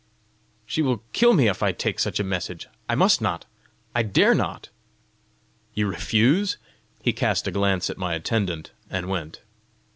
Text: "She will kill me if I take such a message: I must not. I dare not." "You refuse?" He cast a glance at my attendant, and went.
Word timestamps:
"She 0.65 0.81
will 0.81 1.03
kill 1.13 1.33
me 1.33 1.47
if 1.47 1.61
I 1.61 1.71
take 1.73 1.99
such 1.99 2.19
a 2.19 2.23
message: 2.23 2.65
I 2.89 2.95
must 2.95 3.21
not. 3.21 3.45
I 3.93 4.01
dare 4.01 4.33
not." 4.33 4.69
"You 5.75 5.85
refuse?" 5.87 6.57
He 7.03 7.13
cast 7.13 7.45
a 7.45 7.51
glance 7.51 7.87
at 7.87 7.99
my 7.99 8.15
attendant, 8.15 8.71
and 8.89 9.07
went. 9.07 9.41